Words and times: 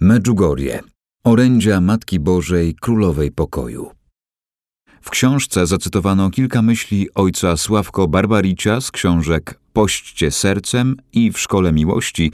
Medjugorje. 0.00 0.80
Orędzia 1.24 1.80
Matki 1.80 2.20
Bożej 2.20 2.74
Królowej 2.80 3.32
Pokoju. 3.32 3.90
W 5.00 5.10
książce 5.10 5.66
zacytowano 5.66 6.30
kilka 6.30 6.62
myśli 6.62 7.08
ojca 7.14 7.56
Sławko 7.56 8.08
Barbaricia 8.08 8.80
z 8.80 8.90
książek 8.90 9.60
Pośćcie 9.72 10.30
sercem 10.30 10.96
i 11.12 11.32
W 11.32 11.38
szkole 11.38 11.72
miłości 11.72 12.32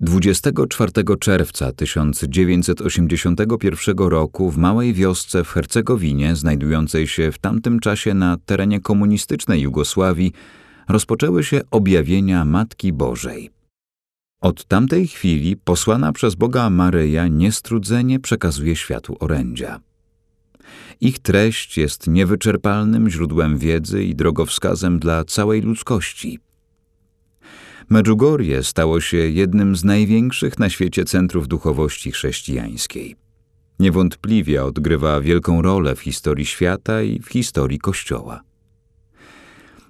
24 0.00 0.92
czerwca 1.20 1.72
1981 1.72 3.98
roku 3.98 4.50
w 4.50 4.58
małej 4.58 4.94
wiosce 4.94 5.44
w 5.44 5.48
Hercegowinie, 5.48 6.36
znajdującej 6.36 7.06
się 7.06 7.32
w 7.32 7.38
tamtym 7.38 7.80
czasie 7.80 8.14
na 8.14 8.36
terenie 8.36 8.80
komunistycznej 8.80 9.60
Jugosławii, 9.60 10.32
rozpoczęły 10.88 11.44
się 11.44 11.60
objawienia 11.70 12.44
Matki 12.44 12.92
Bożej. 12.92 13.50
Od 14.40 14.64
tamtej 14.64 15.06
chwili 15.06 15.56
posłana 15.56 16.12
przez 16.12 16.34
Boga 16.34 16.70
Maryja 16.70 17.28
niestrudzenie 17.28 18.20
przekazuje 18.20 18.76
światu 18.76 19.16
orędzia. 19.20 19.80
Ich 21.00 21.18
treść 21.18 21.78
jest 21.78 22.06
niewyczerpalnym 22.06 23.10
źródłem 23.10 23.58
wiedzy 23.58 24.04
i 24.04 24.14
drogowskazem 24.14 24.98
dla 24.98 25.24
całej 25.24 25.60
ludzkości. 25.60 26.38
Medjugorje 27.90 28.64
stało 28.64 29.00
się 29.00 29.16
jednym 29.16 29.76
z 29.76 29.84
największych 29.84 30.58
na 30.58 30.70
świecie 30.70 31.04
centrów 31.04 31.48
duchowości 31.48 32.12
chrześcijańskiej. 32.12 33.16
Niewątpliwie 33.78 34.64
odgrywa 34.64 35.20
wielką 35.20 35.62
rolę 35.62 35.94
w 35.96 36.00
historii 36.00 36.46
świata 36.46 37.02
i 37.02 37.20
w 37.20 37.28
historii 37.28 37.78
Kościoła. 37.78 38.40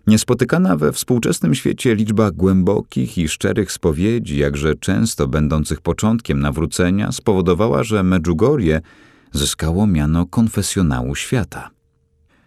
Niespotykana 0.07 0.77
we 0.77 0.93
współczesnym 0.93 1.55
świecie 1.55 1.95
liczba 1.95 2.31
głębokich 2.31 3.19
i 3.19 3.29
szczerych 3.29 3.73
spowiedzi, 3.73 4.39
jakże 4.39 4.75
często 4.75 5.29
będących 5.29 5.81
początkiem 5.81 6.41
nawrócenia, 6.41 7.13
spowodowała, 7.13 7.85
że 7.85 8.03
Medjugorje 8.03 8.81
zyskało 9.33 9.87
miano 9.87 10.27
konfesjonału 10.27 11.15
świata. 11.15 11.71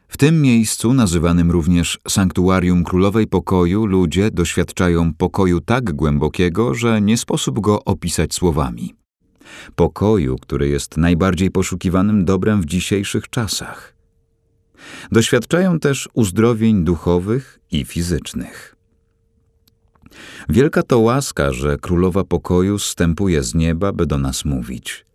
W 0.07 0.17
tym 0.17 0.41
miejscu, 0.41 0.93
nazywanym 0.93 1.51
również 1.51 1.99
Sanktuarium 2.07 2.83
Królowej 2.83 3.27
Pokoju, 3.27 3.85
ludzie 3.85 4.31
doświadczają 4.31 5.13
pokoju 5.13 5.61
tak 5.61 5.93
głębokiego, 5.93 6.75
że 6.75 7.01
nie 7.01 7.17
sposób 7.17 7.59
go 7.59 7.83
opisać 7.83 8.33
słowami. 8.33 8.95
Pokoju, 9.75 10.35
który 10.41 10.69
jest 10.69 10.97
najbardziej 10.97 11.51
poszukiwanym 11.51 12.25
dobrem 12.25 12.61
w 12.61 12.65
dzisiejszych 12.65 13.29
czasach. 13.29 13.95
Doświadczają 15.11 15.79
też 15.79 16.09
uzdrowień 16.13 16.83
duchowych 16.83 17.59
i 17.71 17.85
fizycznych. 17.85 18.75
Wielka 20.49 20.83
to 20.83 20.99
łaska, 20.99 21.51
że 21.51 21.77
Królowa 21.77 22.23
Pokoju 22.23 22.79
zstępuje 22.79 23.43
z 23.43 23.55
nieba, 23.55 23.93
by 23.93 24.05
do 24.05 24.17
nas 24.17 24.45
mówić– 24.45 25.05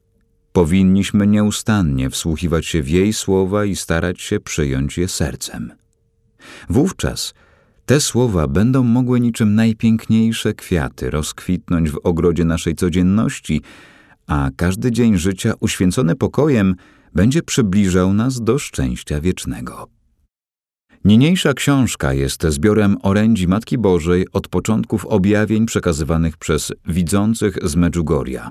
Powinniśmy 0.52 1.27
nieustannie 1.27 2.10
wsłuchiwać 2.10 2.66
się 2.66 2.82
w 2.82 2.88
jej 2.88 3.12
słowa 3.12 3.64
i 3.64 3.77
starać 3.77 4.20
się 4.20 4.41
przyjąć 4.41 4.98
je 4.98 5.08
sercem. 5.08 5.72
Wówczas 6.68 7.34
te 7.86 8.00
słowa 8.00 8.48
będą 8.48 8.84
mogły 8.84 9.20
niczym 9.20 9.55
najpiękniejsze 9.55 10.55
kwiaty 10.55 11.10
rozkwitnąć 11.10 11.90
w 11.90 12.00
ogrodzie 12.02 12.44
naszej 12.44 12.74
codzienności, 12.74 13.62
a 14.27 14.50
każdy 14.56 14.92
dzień 14.92 15.18
życia 15.18 15.52
uświęcony 15.61 16.17
pokojem 16.17 16.74
będzie 17.14 17.42
przybliżał 17.42 18.12
nas 18.12 18.40
do 18.40 18.58
szczęścia 18.58 19.20
wiecznego. 19.20 19.89
Niniejsza 21.05 21.55
książka 21.55 22.12
jest 22.12 22.42
zbiorem 22.42 22.96
orędzi 23.02 23.48
Matki 23.48 23.78
Bożej 23.78 24.27
od 24.33 24.48
początków 24.48 25.06
objawień 25.06 25.67
przekazywanych 25.67 26.36
przez 26.36 26.73
widzących 26.86 27.58
z 27.62 27.77
Medjugorja. 27.77 28.50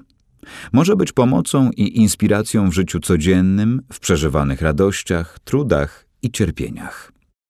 Może 0.71 0.95
być 0.95 1.11
pomocą 1.11 1.71
i 1.71 1.97
inspiracją 1.97 2.69
w 2.69 2.73
życiu 2.73 2.99
codziennym, 2.99 3.81
w 3.93 3.99
przeżywanych 3.99 4.61
radościach, 4.61 5.39
trudach 5.39 6.05
i 6.21 6.31
cierpieniach. 6.31 7.16